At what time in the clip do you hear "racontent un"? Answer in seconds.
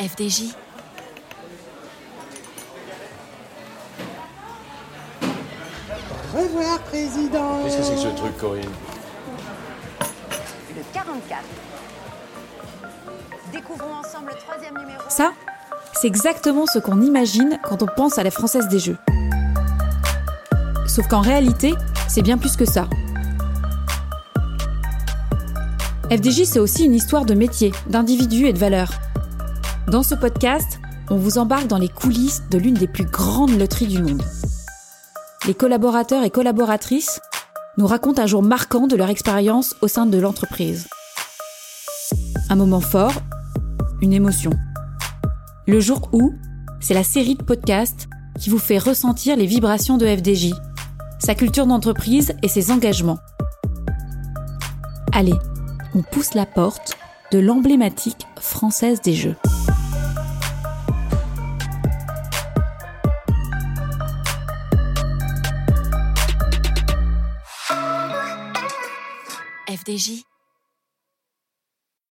37.86-38.26